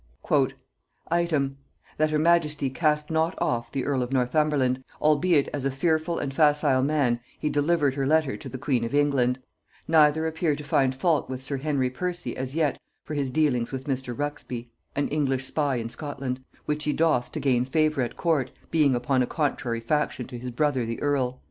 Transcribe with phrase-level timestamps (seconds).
[1.11, 1.59] "Item,
[1.99, 6.33] that her majesty cast not off the earl of Northumberland, albeit as a fearful and
[6.33, 9.37] facile man he delivered her letter to the queen of England;
[9.87, 13.83] neither appear to find fault with sir Henry Percy as yet for his dealing with
[13.83, 14.17] Mr.
[14.17, 18.95] Ruxbie," (an English spy in Scotland) "which he doth to gain favor at court, being
[18.95, 21.39] upon a contrary faction to his brother the earl."